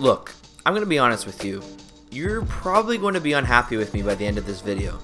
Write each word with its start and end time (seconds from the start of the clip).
Look, 0.00 0.32
I'm 0.64 0.72
going 0.72 0.82
to 0.82 0.88
be 0.88 0.98
honest 0.98 1.26
with 1.26 1.44
you. 1.44 1.62
You're 2.10 2.42
probably 2.46 2.96
going 2.96 3.12
to 3.12 3.20
be 3.20 3.34
unhappy 3.34 3.76
with 3.76 3.92
me 3.92 4.00
by 4.00 4.14
the 4.14 4.26
end 4.26 4.38
of 4.38 4.46
this 4.46 4.62
video. 4.62 4.98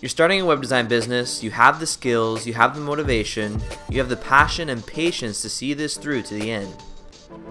You're 0.00 0.10
starting 0.10 0.40
a 0.40 0.44
web 0.44 0.62
design 0.62 0.86
business, 0.86 1.42
you 1.42 1.50
have 1.50 1.80
the 1.80 1.88
skills, 1.88 2.46
you 2.46 2.54
have 2.54 2.76
the 2.76 2.80
motivation, 2.80 3.60
you 3.90 3.98
have 3.98 4.08
the 4.08 4.16
passion 4.16 4.68
and 4.68 4.86
patience 4.86 5.42
to 5.42 5.48
see 5.48 5.74
this 5.74 5.96
through 5.96 6.22
to 6.22 6.34
the 6.34 6.52
end. 6.52 6.72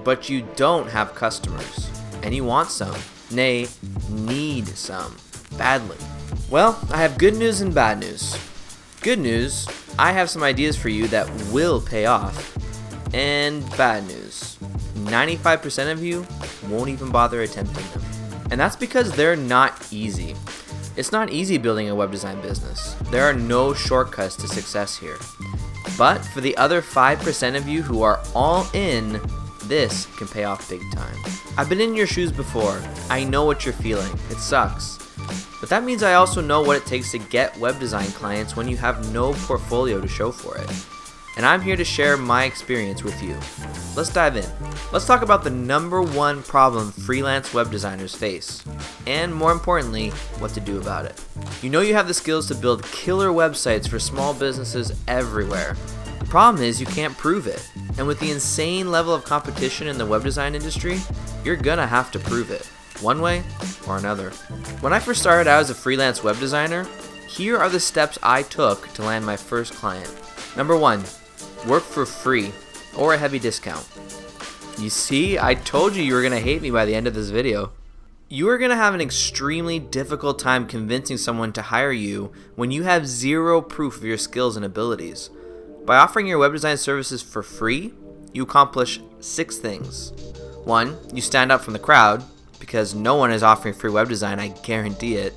But 0.06 0.30
you 0.30 0.48
don't 0.56 0.90
have 0.90 1.14
customers, 1.14 1.92
and 2.24 2.34
you 2.34 2.46
want 2.46 2.70
some, 2.70 2.96
nay, 3.32 3.68
need 4.10 4.70
some, 4.70 5.18
badly. 5.58 5.98
Well, 6.50 6.80
I 6.90 7.02
have 7.02 7.18
good 7.18 7.36
news 7.36 7.60
and 7.60 7.76
bad 7.76 8.00
news. 8.00 8.38
Good 9.02 9.20
news, 9.20 9.68
I 10.00 10.14
have 10.14 10.30
some 10.30 10.42
ideas 10.42 10.78
for 10.78 10.88
you 10.88 11.10
that 11.10 11.30
will 11.52 11.82
pay 11.82 12.06
off. 12.06 12.58
And 13.14 13.70
bad 13.76 14.08
news, 14.08 14.51
95% 15.06 15.92
of 15.92 16.04
you 16.04 16.26
won't 16.68 16.90
even 16.90 17.12
bother 17.12 17.42
attempting 17.42 17.86
them. 17.92 18.02
And 18.52 18.60
that's 18.60 18.76
because 18.76 19.12
they're 19.12 19.36
not 19.36 19.88
easy. 19.92 20.36
It's 20.98 21.12
not 21.12 21.32
easy 21.32 21.58
building 21.58 21.90
a 21.90 21.96
web 21.96 22.12
design 22.12 22.42
business. 22.42 22.96
There 23.12 23.24
are 23.24 23.34
no 23.34 23.74
shortcuts 23.74 24.36
to 24.38 24.48
success 24.48 24.98
here. 24.98 25.18
But 25.98 26.20
for 26.20 26.42
the 26.42 26.56
other 26.58 26.82
5% 26.82 27.56
of 27.56 27.68
you 27.68 27.82
who 27.82 28.02
are 28.04 28.20
all 28.36 28.68
in, 28.74 29.22
this 29.66 30.06
can 30.18 30.28
pay 30.28 30.44
off 30.44 30.70
big 30.70 30.82
time. 30.92 31.16
I've 31.58 31.70
been 31.70 31.80
in 31.80 31.96
your 31.96 32.08
shoes 32.08 32.32
before. 32.32 32.82
I 33.10 33.24
know 33.24 33.46
what 33.46 33.66
you're 33.66 33.74
feeling. 33.74 34.12
It 34.30 34.38
sucks. 34.38 34.98
But 35.62 35.70
that 35.70 35.84
means 35.84 36.04
I 36.04 36.16
also 36.16 36.42
know 36.42 36.62
what 36.62 36.78
it 36.78 36.86
takes 36.86 37.12
to 37.12 37.20
get 37.20 37.58
web 37.58 37.80
design 37.80 38.08
clients 38.08 38.56
when 38.56 38.68
you 38.68 38.78
have 38.78 39.14
no 39.14 39.34
portfolio 39.34 40.02
to 40.02 40.08
show 40.08 40.32
for 40.32 40.58
it. 40.58 40.70
And 41.38 41.46
I'm 41.46 41.62
here 41.62 41.78
to 41.78 41.86
share 41.86 42.18
my 42.18 42.44
experience 42.44 43.04
with 43.04 43.22
you. 43.24 43.38
Let's 43.96 44.14
dive 44.14 44.36
in. 44.36 44.46
Let's 44.92 45.06
talk 45.06 45.22
about 45.22 45.44
the 45.44 45.50
number 45.50 46.02
one 46.02 46.44
problem 46.44 46.92
freelance 46.92 47.54
web 47.54 47.72
designers 47.72 48.14
face, 48.14 48.64
and 49.08 49.34
more 49.34 49.54
importantly, 49.54 50.10
what 50.40 50.52
to 50.52 50.60
do 50.60 50.80
about 50.80 51.06
it. 51.06 51.24
You 51.62 51.70
know 51.70 51.80
you 51.80 51.94
have 51.94 52.08
the 52.08 52.14
skills 52.14 52.48
to 52.50 52.56
build 52.56 52.84
killer 52.92 53.30
websites 53.30 53.88
for 53.88 54.00
small 54.00 54.34
businesses 54.34 54.92
everywhere. 55.08 55.78
The 56.20 56.26
problem 56.26 56.64
is 56.64 56.80
you 56.80 56.86
can't 56.88 57.18
prove 57.18 57.48
it, 57.48 57.66
and 57.98 58.06
with 58.06 58.20
the 58.20 58.32
insane 58.32 58.92
level 58.92 59.14
of 59.14 59.24
competition 59.24 59.88
in 59.88 59.98
the 59.98 60.06
web 60.06 60.24
design 60.24 60.56
industry, 60.56 61.00
you're 61.46 61.56
gonna 61.56 61.88
have 61.88 62.12
to 62.12 62.20
prove 62.20 62.52
it, 62.52 62.66
one 63.02 63.22
way 63.22 63.44
or 63.88 63.98
another. 63.98 64.32
When 64.82 64.94
I 64.94 65.00
first 65.00 65.22
started 65.22 65.50
out 65.50 65.62
as 65.62 65.70
a 65.70 65.76
freelance 65.76 66.24
web 66.24 66.38
designer, 66.40 66.86
here 67.28 67.58
are 67.58 67.70
the 67.70 67.80
steps 67.80 68.20
I 68.22 68.44
took 68.44 68.92
to 68.94 69.04
land 69.04 69.26
my 69.26 69.38
first 69.38 69.74
client. 69.74 70.14
Number 70.58 70.76
one, 70.76 71.04
work 71.68 71.84
for 71.84 72.06
free 72.06 72.52
or 72.96 73.14
a 73.14 73.18
heavy 73.18 73.40
discount. 73.40 73.88
You 74.78 74.90
see, 74.90 75.38
I 75.38 75.54
told 75.54 75.96
you 75.96 76.04
you 76.04 76.14
were 76.14 76.22
going 76.22 76.32
to 76.32 76.40
hate 76.40 76.62
me 76.62 76.72
by 76.72 76.86
the 76.86 76.96
end 76.96 77.08
of 77.08 77.14
this 77.14 77.30
video. 77.30 77.72
You 78.30 78.48
are 78.50 78.58
going 78.58 78.72
to 78.72 78.78
have 78.78 78.94
an 78.94 79.02
extremely 79.02 79.78
difficult 79.78 80.40
time 80.40 80.66
convincing 80.66 81.18
someone 81.18 81.52
to 81.54 81.62
hire 81.62 81.92
you 81.92 82.32
when 82.56 82.72
you 82.72 82.84
have 82.84 83.06
zero 83.06 83.62
proof 83.62 83.98
of 83.98 84.06
your 84.06 84.18
skills 84.18 84.56
and 84.56 84.66
abilities. 84.66 85.30
By 85.86 85.98
offering 85.98 86.28
your 86.28 86.40
web 86.40 86.54
design 86.54 86.78
services 86.78 87.22
for 87.22 87.44
free, 87.44 87.94
you 88.34 88.44
accomplish 88.44 89.02
six 89.20 89.58
things. 89.58 90.14
One, 90.64 90.98
you 91.14 91.22
stand 91.22 91.52
out 91.52 91.64
from 91.64 91.74
the 91.74 91.80
crowd, 91.80 92.24
because 92.60 92.96
no 92.96 93.16
one 93.16 93.32
is 93.32 93.44
offering 93.44 93.74
free 93.74 93.92
web 93.92 94.08
design, 94.08 94.40
I 94.40 94.50
guarantee 94.50 95.16
it. 95.16 95.34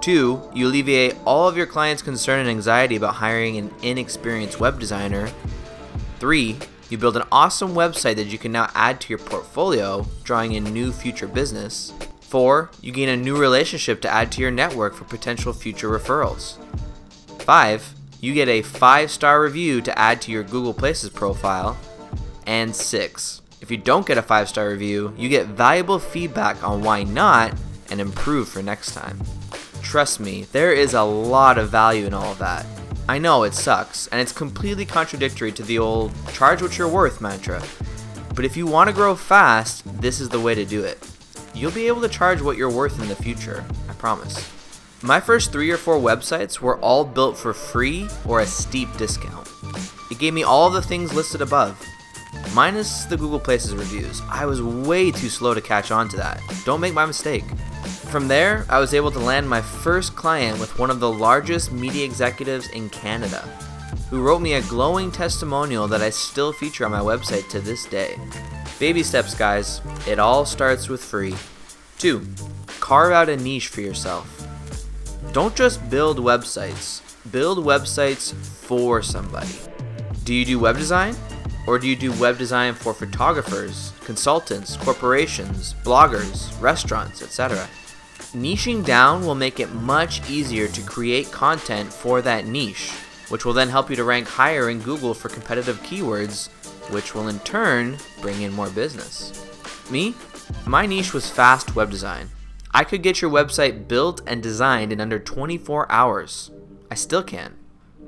Two, 0.00 0.42
you 0.54 0.68
alleviate 0.68 1.16
all 1.26 1.46
of 1.48 1.56
your 1.56 1.66
clients' 1.66 2.02
concern 2.02 2.40
and 2.40 2.48
anxiety 2.48 2.96
about 2.96 3.16
hiring 3.16 3.58
an 3.58 3.72
inexperienced 3.82 4.58
web 4.58 4.80
designer. 4.80 5.30
Three, 6.22 6.56
you 6.88 6.98
build 6.98 7.16
an 7.16 7.26
awesome 7.32 7.74
website 7.74 8.14
that 8.14 8.28
you 8.28 8.38
can 8.38 8.52
now 8.52 8.70
add 8.76 9.00
to 9.00 9.08
your 9.08 9.18
portfolio, 9.18 10.06
drawing 10.22 10.52
in 10.52 10.62
new 10.62 10.92
future 10.92 11.26
business. 11.26 11.92
Four, 12.20 12.70
you 12.80 12.92
gain 12.92 13.08
a 13.08 13.16
new 13.16 13.36
relationship 13.36 14.00
to 14.02 14.08
add 14.08 14.30
to 14.30 14.40
your 14.40 14.52
network 14.52 14.94
for 14.94 15.02
potential 15.02 15.52
future 15.52 15.88
referrals. 15.88 16.58
Five, 17.40 17.92
you 18.20 18.34
get 18.34 18.46
a 18.46 18.62
five 18.62 19.10
star 19.10 19.42
review 19.42 19.80
to 19.80 19.98
add 19.98 20.22
to 20.22 20.30
your 20.30 20.44
Google 20.44 20.72
Places 20.72 21.10
profile. 21.10 21.76
And 22.46 22.72
six, 22.72 23.42
if 23.60 23.68
you 23.68 23.76
don't 23.76 24.06
get 24.06 24.16
a 24.16 24.22
five 24.22 24.48
star 24.48 24.68
review, 24.68 25.12
you 25.18 25.28
get 25.28 25.48
valuable 25.48 25.98
feedback 25.98 26.62
on 26.62 26.84
why 26.84 27.02
not 27.02 27.52
and 27.90 28.00
improve 28.00 28.48
for 28.48 28.62
next 28.62 28.94
time. 28.94 29.20
Trust 29.82 30.20
me, 30.20 30.44
there 30.52 30.72
is 30.72 30.94
a 30.94 31.02
lot 31.02 31.58
of 31.58 31.70
value 31.70 32.06
in 32.06 32.14
all 32.14 32.30
of 32.30 32.38
that. 32.38 32.64
I 33.08 33.18
know 33.18 33.42
it 33.42 33.54
sucks, 33.54 34.06
and 34.08 34.20
it's 34.20 34.32
completely 34.32 34.86
contradictory 34.86 35.50
to 35.52 35.62
the 35.62 35.78
old 35.78 36.12
charge 36.32 36.62
what 36.62 36.78
you're 36.78 36.88
worth 36.88 37.20
mantra. 37.20 37.62
But 38.34 38.44
if 38.44 38.56
you 38.56 38.66
want 38.66 38.88
to 38.88 38.94
grow 38.94 39.16
fast, 39.16 39.82
this 40.00 40.20
is 40.20 40.28
the 40.28 40.40
way 40.40 40.54
to 40.54 40.64
do 40.64 40.84
it. 40.84 40.98
You'll 41.52 41.72
be 41.72 41.88
able 41.88 42.00
to 42.02 42.08
charge 42.08 42.40
what 42.40 42.56
you're 42.56 42.70
worth 42.70 43.00
in 43.00 43.08
the 43.08 43.16
future, 43.16 43.64
I 43.88 43.92
promise. 43.94 44.48
My 45.02 45.18
first 45.18 45.50
three 45.50 45.70
or 45.70 45.76
four 45.76 45.96
websites 45.96 46.60
were 46.60 46.78
all 46.78 47.04
built 47.04 47.36
for 47.36 47.52
free 47.52 48.08
or 48.24 48.40
a 48.40 48.46
steep 48.46 48.88
discount. 48.96 49.48
It 50.10 50.20
gave 50.20 50.32
me 50.32 50.44
all 50.44 50.70
the 50.70 50.80
things 50.80 51.12
listed 51.12 51.42
above, 51.42 51.84
minus 52.54 53.04
the 53.04 53.16
Google 53.16 53.40
Places 53.40 53.74
reviews. 53.74 54.22
I 54.30 54.46
was 54.46 54.62
way 54.62 55.10
too 55.10 55.28
slow 55.28 55.54
to 55.54 55.60
catch 55.60 55.90
on 55.90 56.08
to 56.10 56.16
that. 56.18 56.40
Don't 56.64 56.80
make 56.80 56.94
my 56.94 57.04
mistake. 57.04 57.44
From 58.12 58.28
there, 58.28 58.66
I 58.68 58.78
was 58.78 58.92
able 58.92 59.10
to 59.10 59.18
land 59.18 59.48
my 59.48 59.62
first 59.62 60.14
client 60.14 60.60
with 60.60 60.78
one 60.78 60.90
of 60.90 61.00
the 61.00 61.10
largest 61.10 61.72
media 61.72 62.04
executives 62.04 62.68
in 62.68 62.90
Canada, 62.90 63.40
who 64.10 64.20
wrote 64.20 64.42
me 64.42 64.52
a 64.52 64.60
glowing 64.60 65.10
testimonial 65.10 65.88
that 65.88 66.02
I 66.02 66.10
still 66.10 66.52
feature 66.52 66.84
on 66.84 66.90
my 66.90 67.00
website 67.00 67.48
to 67.48 67.58
this 67.58 67.86
day. 67.86 68.18
Baby 68.78 69.02
steps, 69.02 69.34
guys. 69.34 69.80
It 70.06 70.18
all 70.18 70.44
starts 70.44 70.90
with 70.90 71.02
free. 71.02 71.34
2. 72.00 72.22
Carve 72.80 73.12
out 73.12 73.30
a 73.30 73.36
niche 73.38 73.68
for 73.68 73.80
yourself. 73.80 74.46
Don't 75.32 75.56
just 75.56 75.88
build 75.88 76.18
websites, 76.18 77.00
build 77.32 77.64
websites 77.64 78.34
for 78.34 79.00
somebody. 79.00 79.56
Do 80.24 80.34
you 80.34 80.44
do 80.44 80.58
web 80.58 80.76
design? 80.76 81.16
Or 81.66 81.78
do 81.78 81.88
you 81.88 81.96
do 81.96 82.12
web 82.20 82.36
design 82.36 82.74
for 82.74 82.92
photographers, 82.92 83.94
consultants, 84.04 84.76
corporations, 84.76 85.74
bloggers, 85.82 86.60
restaurants, 86.60 87.22
etc.? 87.22 87.66
Niching 88.34 88.82
down 88.82 89.26
will 89.26 89.34
make 89.34 89.60
it 89.60 89.74
much 89.74 90.28
easier 90.30 90.66
to 90.66 90.80
create 90.82 91.30
content 91.30 91.92
for 91.92 92.22
that 92.22 92.46
niche, 92.46 92.90
which 93.28 93.44
will 93.44 93.52
then 93.52 93.68
help 93.68 93.90
you 93.90 93.96
to 93.96 94.04
rank 94.04 94.26
higher 94.26 94.70
in 94.70 94.80
Google 94.80 95.12
for 95.12 95.28
competitive 95.28 95.82
keywords, 95.82 96.48
which 96.90 97.14
will 97.14 97.28
in 97.28 97.40
turn 97.40 97.98
bring 98.22 98.40
in 98.40 98.50
more 98.50 98.70
business. 98.70 99.46
Me? 99.90 100.14
My 100.64 100.86
niche 100.86 101.12
was 101.12 101.28
fast 101.28 101.76
web 101.76 101.90
design. 101.90 102.30
I 102.72 102.84
could 102.84 103.02
get 103.02 103.20
your 103.20 103.30
website 103.30 103.86
built 103.86 104.22
and 104.26 104.42
designed 104.42 104.92
in 104.92 105.00
under 105.00 105.18
24 105.18 105.92
hours. 105.92 106.50
I 106.90 106.94
still 106.94 107.22
can. 107.22 107.54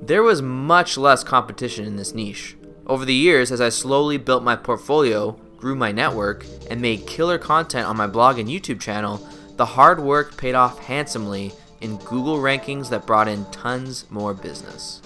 There 0.01 0.23
was 0.23 0.41
much 0.41 0.97
less 0.97 1.23
competition 1.23 1.85
in 1.85 1.97
this 1.97 2.15
niche. 2.15 2.57
Over 2.87 3.05
the 3.05 3.13
years, 3.13 3.53
as 3.53 3.61
I 3.61 3.69
slowly 3.69 4.17
built 4.17 4.43
my 4.43 4.57
portfolio, 4.57 5.33
grew 5.59 5.75
my 5.75 5.93
network, 5.93 6.47
and 6.71 6.81
made 6.81 7.07
killer 7.07 7.37
content 7.37 7.87
on 7.87 7.99
my 7.99 8.07
blog 8.07 8.39
and 8.39 8.49
YouTube 8.49 8.81
channel, 8.81 9.27
the 9.57 9.67
hard 9.67 10.01
work 10.01 10.37
paid 10.37 10.55
off 10.55 10.79
handsomely 10.81 11.53
in 11.81 11.97
Google 11.99 12.39
rankings 12.39 12.89
that 12.91 13.07
brought 13.07 13.29
in 13.29 13.45
tons 13.47 14.11
more 14.11 14.35
business. 14.35 15.01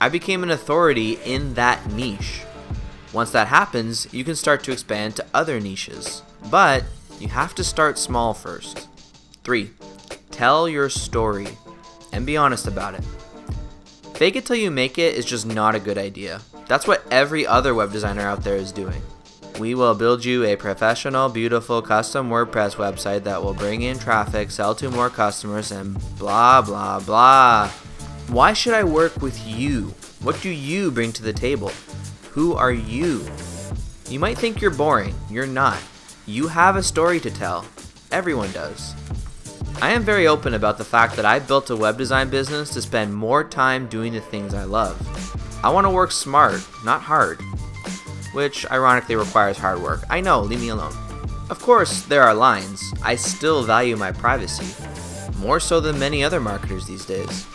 I 0.00 0.08
became 0.08 0.42
an 0.42 0.50
authority 0.50 1.18
in 1.24 1.54
that 1.54 1.90
niche. 1.92 2.42
Once 3.12 3.30
that 3.30 3.48
happens, 3.48 4.12
you 4.12 4.24
can 4.24 4.34
start 4.34 4.64
to 4.64 4.72
expand 4.72 5.16
to 5.16 5.26
other 5.32 5.60
niches. 5.60 6.22
But 6.50 6.84
you 7.20 7.28
have 7.28 7.54
to 7.54 7.64
start 7.64 7.98
small 7.98 8.34
first. 8.34 8.88
3. 9.44 9.70
Tell 10.30 10.68
your 10.68 10.90
story 10.90 11.48
and 12.12 12.26
be 12.26 12.36
honest 12.36 12.66
about 12.66 12.94
it. 12.94 13.04
Fake 14.14 14.36
it 14.36 14.44
till 14.44 14.56
you 14.56 14.70
make 14.70 14.98
it 14.98 15.14
is 15.14 15.24
just 15.24 15.46
not 15.46 15.74
a 15.74 15.80
good 15.80 15.98
idea. 15.98 16.40
That's 16.66 16.86
what 16.86 17.04
every 17.10 17.46
other 17.46 17.74
web 17.74 17.92
designer 17.92 18.22
out 18.22 18.42
there 18.42 18.56
is 18.56 18.72
doing. 18.72 19.02
We 19.58 19.76
will 19.76 19.94
build 19.94 20.24
you 20.24 20.44
a 20.44 20.56
professional, 20.56 21.28
beautiful, 21.28 21.80
custom 21.80 22.28
WordPress 22.28 22.74
website 22.74 23.22
that 23.22 23.40
will 23.40 23.54
bring 23.54 23.82
in 23.82 24.00
traffic, 24.00 24.50
sell 24.50 24.74
to 24.74 24.90
more 24.90 25.08
customers, 25.08 25.70
and 25.70 25.96
blah, 26.18 26.60
blah, 26.60 26.98
blah. 26.98 27.68
Why 28.28 28.52
should 28.52 28.74
I 28.74 28.82
work 28.82 29.22
with 29.22 29.46
you? 29.46 29.94
What 30.22 30.40
do 30.42 30.50
you 30.50 30.90
bring 30.90 31.12
to 31.12 31.22
the 31.22 31.32
table? 31.32 31.70
Who 32.32 32.54
are 32.54 32.72
you? 32.72 33.24
You 34.08 34.18
might 34.18 34.38
think 34.38 34.60
you're 34.60 34.72
boring. 34.72 35.14
You're 35.30 35.46
not. 35.46 35.78
You 36.26 36.48
have 36.48 36.74
a 36.74 36.82
story 36.82 37.20
to 37.20 37.30
tell. 37.30 37.64
Everyone 38.10 38.50
does. 38.50 38.92
I 39.80 39.90
am 39.90 40.02
very 40.02 40.26
open 40.26 40.54
about 40.54 40.78
the 40.78 40.84
fact 40.84 41.14
that 41.14 41.24
I 41.24 41.38
built 41.38 41.70
a 41.70 41.76
web 41.76 41.96
design 41.96 42.28
business 42.28 42.70
to 42.70 42.82
spend 42.82 43.14
more 43.14 43.44
time 43.44 43.86
doing 43.86 44.14
the 44.14 44.20
things 44.20 44.52
I 44.52 44.64
love. 44.64 44.98
I 45.62 45.70
want 45.70 45.84
to 45.84 45.90
work 45.90 46.10
smart, 46.10 46.66
not 46.84 47.02
hard 47.02 47.40
which 48.34 48.70
ironically 48.70 49.16
requires 49.16 49.56
hard 49.56 49.80
work. 49.80 50.04
I 50.10 50.20
know, 50.20 50.40
leave 50.42 50.60
me 50.60 50.68
alone. 50.68 50.92
Of 51.50 51.60
course, 51.60 52.02
there 52.02 52.22
are 52.22 52.34
lines. 52.34 52.92
I 53.02 53.16
still 53.16 53.62
value 53.62 53.96
my 53.96 54.12
privacy, 54.12 54.66
more 55.38 55.60
so 55.60 55.80
than 55.80 55.98
many 55.98 56.22
other 56.22 56.40
marketers 56.40 56.86
these 56.86 57.06
days. 57.06 57.46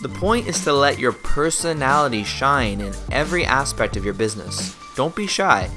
The 0.00 0.08
point 0.08 0.48
is 0.48 0.62
to 0.64 0.72
let 0.72 0.98
your 0.98 1.12
personality 1.12 2.24
shine 2.24 2.80
in 2.80 2.94
every 3.12 3.44
aspect 3.44 3.96
of 3.96 4.04
your 4.04 4.14
business. 4.14 4.76
Don't 4.96 5.14
be 5.14 5.26
shy. 5.26 5.70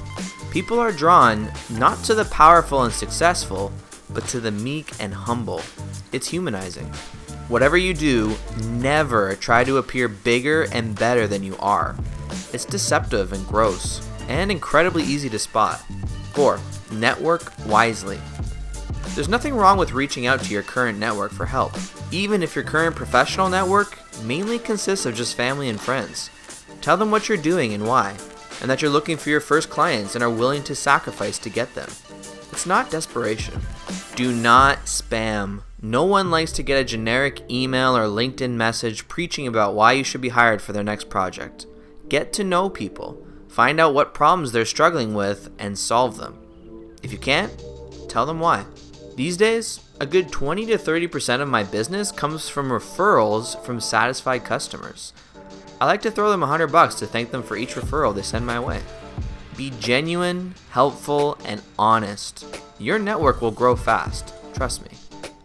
People 0.50 0.78
are 0.78 0.92
drawn 0.92 1.52
not 1.70 2.02
to 2.04 2.14
the 2.14 2.24
powerful 2.26 2.82
and 2.82 2.92
successful, 2.92 3.72
but 4.10 4.24
to 4.28 4.40
the 4.40 4.50
meek 4.50 4.92
and 4.98 5.12
humble. 5.12 5.60
It's 6.12 6.28
humanizing. 6.28 6.86
Whatever 7.48 7.76
you 7.76 7.94
do, 7.94 8.36
never 8.64 9.34
try 9.36 9.64
to 9.64 9.78
appear 9.78 10.08
bigger 10.08 10.64
and 10.72 10.98
better 10.98 11.26
than 11.26 11.42
you 11.42 11.56
are. 11.58 11.96
It's 12.52 12.64
deceptive 12.64 13.32
and 13.32 13.46
gross, 13.46 14.07
and 14.28 14.50
incredibly 14.50 15.02
easy 15.02 15.28
to 15.30 15.38
spot. 15.38 15.80
4. 16.34 16.60
Network 16.92 17.52
wisely. 17.66 18.20
There's 19.14 19.28
nothing 19.28 19.54
wrong 19.54 19.78
with 19.78 19.92
reaching 19.92 20.26
out 20.26 20.40
to 20.42 20.52
your 20.52 20.62
current 20.62 20.98
network 20.98 21.32
for 21.32 21.46
help, 21.46 21.72
even 22.12 22.42
if 22.42 22.54
your 22.54 22.64
current 22.64 22.94
professional 22.94 23.48
network 23.48 23.98
mainly 24.22 24.58
consists 24.58 25.06
of 25.06 25.14
just 25.14 25.36
family 25.36 25.68
and 25.68 25.80
friends. 25.80 26.30
Tell 26.80 26.96
them 26.96 27.10
what 27.10 27.28
you're 27.28 27.38
doing 27.38 27.74
and 27.74 27.86
why, 27.86 28.16
and 28.60 28.70
that 28.70 28.80
you're 28.80 28.90
looking 28.90 29.16
for 29.16 29.30
your 29.30 29.40
first 29.40 29.70
clients 29.70 30.14
and 30.14 30.22
are 30.22 30.30
willing 30.30 30.62
to 30.64 30.74
sacrifice 30.74 31.38
to 31.40 31.50
get 31.50 31.74
them. 31.74 31.88
It's 32.52 32.66
not 32.66 32.90
desperation. 32.90 33.60
Do 34.14 34.32
not 34.32 34.78
spam. 34.84 35.62
No 35.80 36.04
one 36.04 36.30
likes 36.30 36.52
to 36.52 36.62
get 36.62 36.80
a 36.80 36.84
generic 36.84 37.48
email 37.50 37.96
or 37.96 38.06
LinkedIn 38.06 38.50
message 38.50 39.06
preaching 39.06 39.46
about 39.46 39.74
why 39.74 39.92
you 39.92 40.04
should 40.04 40.20
be 40.20 40.30
hired 40.30 40.60
for 40.60 40.72
their 40.72 40.82
next 40.82 41.08
project. 41.08 41.66
Get 42.08 42.32
to 42.34 42.44
know 42.44 42.68
people, 42.68 43.24
find 43.58 43.80
out 43.80 43.92
what 43.92 44.14
problems 44.14 44.52
they're 44.52 44.64
struggling 44.64 45.14
with, 45.14 45.50
and 45.58 45.76
solve 45.76 46.16
them. 46.16 46.38
If 47.02 47.10
you 47.10 47.18
can't, 47.18 47.52
tell 48.08 48.24
them 48.24 48.38
why. 48.38 48.64
These 49.16 49.36
days, 49.36 49.80
a 49.98 50.06
good 50.06 50.30
20 50.30 50.66
to 50.66 50.78
30% 50.78 51.40
of 51.40 51.48
my 51.48 51.64
business 51.64 52.12
comes 52.12 52.48
from 52.48 52.70
referrals 52.70 53.60
from 53.64 53.80
satisfied 53.80 54.44
customers. 54.44 55.12
I 55.80 55.86
like 55.86 56.02
to 56.02 56.10
throw 56.12 56.30
them 56.30 56.42
100 56.42 56.68
bucks 56.68 56.94
to 57.00 57.06
thank 57.08 57.32
them 57.32 57.42
for 57.42 57.56
each 57.56 57.74
referral 57.74 58.14
they 58.14 58.22
send 58.22 58.46
my 58.46 58.60
way. 58.60 58.80
Be 59.56 59.72
genuine, 59.80 60.54
helpful, 60.70 61.36
and 61.44 61.60
honest. 61.76 62.46
Your 62.78 63.00
network 63.00 63.40
will 63.40 63.50
grow 63.50 63.74
fast, 63.74 64.32
trust 64.54 64.84
me. 64.84 64.96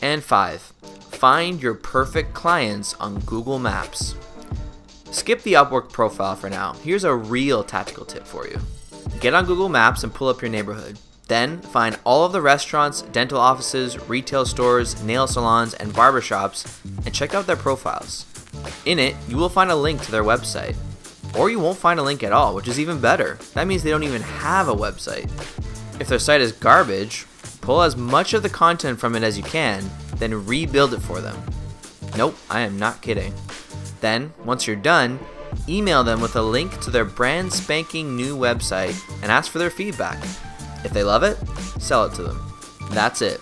And 0.03 0.23
5. 0.23 0.61
Find 0.61 1.59
your 1.59 1.73
perfect 1.73 2.35
clients 2.35 2.93
on 2.99 3.21
Google 3.21 3.57
Maps. 3.57 4.13
Skip 5.13 5.43
the 5.43 5.53
Upwork 5.53 5.91
profile 5.91 6.35
for 6.35 6.49
now. 6.49 6.73
Here's 6.81 7.03
a 7.03 7.13
real 7.13 7.63
tactical 7.63 8.03
tip 8.03 8.25
for 8.25 8.47
you. 8.47 8.59
Get 9.19 9.35
on 9.35 9.45
Google 9.45 9.69
Maps 9.69 10.03
and 10.03 10.11
pull 10.11 10.27
up 10.27 10.41
your 10.41 10.49
neighborhood. 10.49 10.97
Then 11.27 11.61
find 11.61 11.99
all 12.03 12.25
of 12.25 12.31
the 12.31 12.41
restaurants, 12.41 13.03
dental 13.03 13.37
offices, 13.37 14.09
retail 14.09 14.43
stores, 14.43 15.01
nail 15.03 15.27
salons, 15.27 15.75
and 15.75 15.93
barbershops 15.93 16.83
and 17.05 17.13
check 17.13 17.35
out 17.35 17.45
their 17.45 17.55
profiles. 17.55 18.25
In 18.85 18.97
it, 18.97 19.15
you 19.29 19.37
will 19.37 19.49
find 19.49 19.69
a 19.69 19.75
link 19.75 20.01
to 20.01 20.11
their 20.11 20.23
website. 20.23 20.75
Or 21.37 21.51
you 21.51 21.59
won't 21.59 21.77
find 21.77 21.99
a 21.99 22.03
link 22.03 22.23
at 22.23 22.33
all, 22.33 22.55
which 22.55 22.67
is 22.67 22.79
even 22.79 22.99
better. 22.99 23.37
That 23.53 23.67
means 23.67 23.83
they 23.83 23.91
don't 23.91 24.03
even 24.03 24.23
have 24.23 24.67
a 24.67 24.75
website. 24.75 25.29
If 26.01 26.07
their 26.07 26.17
site 26.17 26.41
is 26.41 26.51
garbage, 26.53 27.27
pull 27.61 27.83
as 27.83 27.95
much 27.95 28.33
of 28.33 28.41
the 28.41 28.49
content 28.49 28.99
from 28.99 29.15
it 29.15 29.21
as 29.21 29.37
you 29.37 29.43
can, 29.43 29.87
then 30.15 30.45
rebuild 30.47 30.95
it 30.95 31.01
for 31.01 31.21
them. 31.21 31.39
Nope, 32.17 32.35
I 32.49 32.61
am 32.61 32.79
not 32.79 33.01
kidding. 33.01 33.31
Then, 34.03 34.33
once 34.43 34.67
you're 34.67 34.75
done, 34.75 35.17
email 35.69 36.03
them 36.03 36.19
with 36.19 36.35
a 36.35 36.41
link 36.41 36.77
to 36.81 36.91
their 36.91 37.05
brand 37.05 37.53
spanking 37.53 38.17
new 38.17 38.35
website 38.35 39.01
and 39.23 39.31
ask 39.31 39.49
for 39.49 39.59
their 39.59 39.69
feedback. 39.69 40.21
If 40.83 40.91
they 40.91 41.05
love 41.05 41.23
it, 41.23 41.37
sell 41.79 42.03
it 42.03 42.13
to 42.15 42.23
them. 42.23 42.53
That's 42.89 43.21
it. 43.21 43.39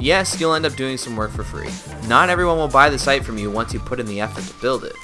Yes, 0.00 0.40
you'll 0.40 0.54
end 0.54 0.64
up 0.64 0.76
doing 0.76 0.96
some 0.96 1.14
work 1.14 1.30
for 1.30 1.42
free. 1.42 1.68
Not 2.08 2.30
everyone 2.30 2.56
will 2.56 2.68
buy 2.68 2.88
the 2.88 2.98
site 2.98 3.22
from 3.22 3.36
you 3.36 3.50
once 3.50 3.74
you 3.74 3.80
put 3.80 4.00
in 4.00 4.06
the 4.06 4.22
effort 4.22 4.44
to 4.44 4.62
build 4.62 4.84
it. 4.84 4.96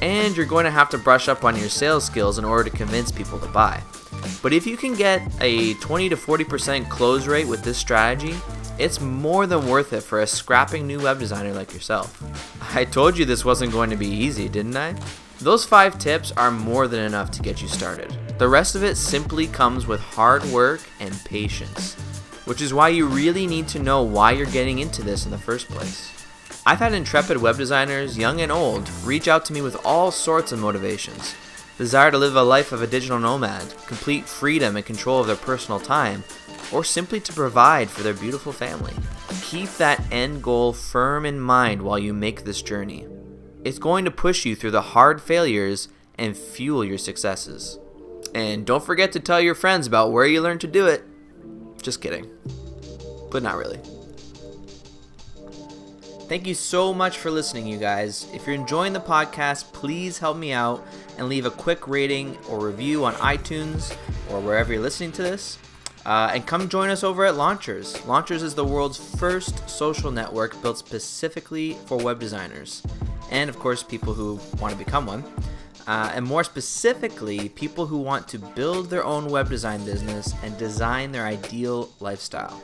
And 0.00 0.34
you're 0.34 0.46
going 0.46 0.64
to 0.64 0.70
have 0.70 0.88
to 0.88 0.98
brush 0.98 1.28
up 1.28 1.44
on 1.44 1.54
your 1.58 1.68
sales 1.68 2.06
skills 2.06 2.38
in 2.38 2.46
order 2.46 2.70
to 2.70 2.74
convince 2.74 3.12
people 3.12 3.38
to 3.40 3.48
buy. 3.48 3.82
But 4.42 4.54
if 4.54 4.66
you 4.66 4.78
can 4.78 4.94
get 4.94 5.20
a 5.42 5.74
20 5.74 6.08
to 6.08 6.16
40% 6.16 6.88
close 6.88 7.26
rate 7.26 7.46
with 7.46 7.62
this 7.62 7.76
strategy, 7.76 8.34
it's 8.78 9.00
more 9.00 9.46
than 9.46 9.68
worth 9.68 9.92
it 9.92 10.02
for 10.02 10.20
a 10.20 10.26
scrapping 10.26 10.86
new 10.86 11.00
web 11.00 11.18
designer 11.18 11.52
like 11.52 11.72
yourself. 11.72 12.22
I 12.74 12.84
told 12.84 13.16
you 13.16 13.24
this 13.24 13.44
wasn't 13.44 13.72
going 13.72 13.90
to 13.90 13.96
be 13.96 14.06
easy, 14.06 14.48
didn't 14.48 14.76
I? 14.76 14.94
Those 15.40 15.64
5 15.64 15.98
tips 15.98 16.32
are 16.32 16.50
more 16.50 16.88
than 16.88 17.00
enough 17.00 17.30
to 17.32 17.42
get 17.42 17.60
you 17.60 17.68
started. 17.68 18.14
The 18.38 18.48
rest 18.48 18.74
of 18.74 18.84
it 18.84 18.96
simply 18.96 19.46
comes 19.46 19.86
with 19.86 20.00
hard 20.00 20.44
work 20.46 20.80
and 21.00 21.14
patience, 21.24 21.94
which 22.44 22.60
is 22.60 22.74
why 22.74 22.88
you 22.88 23.06
really 23.06 23.46
need 23.46 23.68
to 23.68 23.78
know 23.78 24.02
why 24.02 24.32
you're 24.32 24.46
getting 24.46 24.78
into 24.78 25.02
this 25.02 25.24
in 25.24 25.30
the 25.30 25.38
first 25.38 25.68
place. 25.68 26.12
I've 26.66 26.78
had 26.80 26.94
intrepid 26.94 27.36
web 27.36 27.56
designers, 27.56 28.18
young 28.18 28.40
and 28.40 28.50
old, 28.50 28.90
reach 29.04 29.28
out 29.28 29.44
to 29.46 29.52
me 29.52 29.60
with 29.60 29.76
all 29.84 30.10
sorts 30.10 30.52
of 30.52 30.58
motivations. 30.58 31.34
Desire 31.78 32.10
to 32.10 32.16
live 32.16 32.36
a 32.36 32.42
life 32.42 32.72
of 32.72 32.80
a 32.80 32.86
digital 32.86 33.18
nomad, 33.18 33.62
complete 33.86 34.24
freedom 34.24 34.76
and 34.76 34.86
control 34.86 35.20
of 35.20 35.26
their 35.26 35.36
personal 35.36 35.78
time, 35.78 36.24
or 36.72 36.82
simply 36.82 37.20
to 37.20 37.32
provide 37.34 37.90
for 37.90 38.02
their 38.02 38.14
beautiful 38.14 38.52
family. 38.52 38.94
Keep 39.42 39.70
that 39.76 40.02
end 40.10 40.42
goal 40.42 40.72
firm 40.72 41.26
in 41.26 41.38
mind 41.38 41.82
while 41.82 41.98
you 41.98 42.14
make 42.14 42.44
this 42.44 42.62
journey. 42.62 43.06
It's 43.62 43.78
going 43.78 44.06
to 44.06 44.10
push 44.10 44.46
you 44.46 44.56
through 44.56 44.70
the 44.70 44.80
hard 44.80 45.20
failures 45.20 45.88
and 46.16 46.36
fuel 46.36 46.84
your 46.84 46.98
successes. 46.98 47.78
And 48.34 48.64
don't 48.64 48.84
forget 48.84 49.12
to 49.12 49.20
tell 49.20 49.40
your 49.40 49.54
friends 49.54 49.86
about 49.86 50.12
where 50.12 50.26
you 50.26 50.40
learned 50.40 50.62
to 50.62 50.66
do 50.66 50.86
it. 50.86 51.04
Just 51.82 52.00
kidding. 52.00 52.30
But 53.30 53.42
not 53.42 53.56
really. 53.56 53.80
Thank 56.28 56.46
you 56.48 56.54
so 56.54 56.92
much 56.92 57.18
for 57.18 57.30
listening, 57.30 57.68
you 57.68 57.78
guys. 57.78 58.26
If 58.34 58.46
you're 58.46 58.56
enjoying 58.56 58.92
the 58.92 59.00
podcast, 59.00 59.72
please 59.72 60.18
help 60.18 60.36
me 60.36 60.52
out 60.52 60.84
and 61.18 61.28
leave 61.28 61.46
a 61.46 61.50
quick 61.52 61.86
rating 61.86 62.36
or 62.48 62.58
review 62.58 63.04
on 63.04 63.14
iTunes 63.14 63.96
or 64.30 64.40
wherever 64.40 64.72
you're 64.72 64.82
listening 64.82 65.12
to 65.12 65.22
this. 65.22 65.56
Uh, 66.04 66.32
and 66.34 66.44
come 66.44 66.68
join 66.68 66.90
us 66.90 67.04
over 67.04 67.24
at 67.24 67.36
Launchers. 67.36 68.04
Launchers 68.06 68.42
is 68.42 68.56
the 68.56 68.64
world's 68.64 68.98
first 69.16 69.68
social 69.70 70.10
network 70.10 70.60
built 70.62 70.78
specifically 70.78 71.74
for 71.86 71.96
web 71.96 72.18
designers, 72.18 72.82
and 73.30 73.48
of 73.48 73.58
course, 73.60 73.84
people 73.84 74.12
who 74.12 74.40
want 74.60 74.76
to 74.76 74.78
become 74.78 75.06
one 75.06 75.24
uh, 75.86 76.10
and 76.14 76.24
more 76.24 76.42
specifically, 76.42 77.48
people 77.50 77.86
who 77.86 77.98
want 77.98 78.26
to 78.28 78.38
build 78.38 78.90
their 78.90 79.04
own 79.04 79.26
web 79.26 79.48
design 79.48 79.84
business 79.84 80.34
and 80.42 80.56
design 80.58 81.12
their 81.12 81.26
ideal 81.26 81.88
lifestyle. 82.00 82.60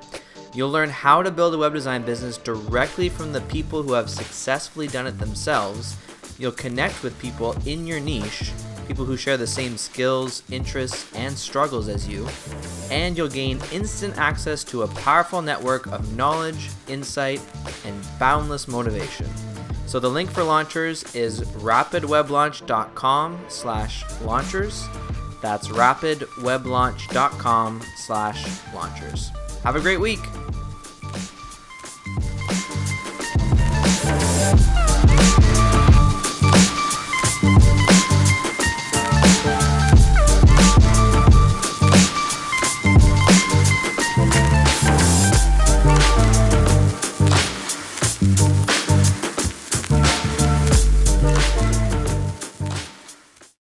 You'll 0.55 0.71
learn 0.71 0.91
how 0.91 1.23
to 1.23 1.31
build 1.31 1.55
a 1.55 1.59
web 1.59 1.73
design 1.73 2.03
business 2.03 2.37
directly 2.37 3.09
from 3.09 3.33
the 3.33 3.41
people 3.43 3.83
who 3.83 3.93
have 3.95 4.11
successfully 4.11 4.87
done 4.87 5.07
it 5.07 5.19
themselves. 5.19 5.97
You'll 6.39 6.53
connect 6.53 7.03
with 7.03 7.19
people 7.19 7.57
in 7.67 7.87
your 7.87 8.01
niche, 8.01 8.53
people 8.87 9.07
who 9.07 9.17
share 9.17 9.39
the 9.39 9.47
same 9.47 9.79
skills, 9.79 10.43
interests, 10.51 11.11
and 11.15 11.39
struggles 11.39 11.89
as 11.89 12.07
you, 12.07 12.29
and 12.91 13.17
you'll 13.17 13.29
gain 13.29 13.63
instant 13.73 14.19
access 14.19 14.63
to 14.65 14.83
a 14.83 14.89
powerful 14.89 15.41
network 15.41 15.87
of 15.87 16.15
knowledge, 16.17 16.69
insight, 16.87 17.41
and 17.87 18.05
boundless 18.19 18.69
motivation. 18.69 19.27
So 19.87 19.99
the 20.01 20.11
link 20.11 20.31
for 20.31 20.43
launchers 20.43 21.15
is 21.15 21.41
rapidweblaunch.com 21.41 23.41
slash 23.49 24.05
launchers. 24.21 24.87
That's 25.41 25.69
rapidweblaunch.com 25.69 27.83
slash 27.97 28.45
launchers. 28.75 29.33
Have 29.65 29.77
a 29.77 29.81
great 29.81 30.01
week. 30.01 30.21